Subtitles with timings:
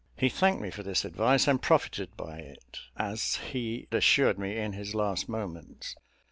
[0.17, 4.73] He thanked me for this advice, and profited by it, as he assured me in
[4.73, 5.95] his last moments.